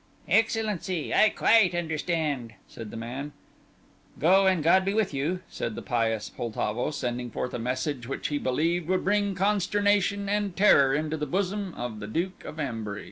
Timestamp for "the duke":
11.99-12.43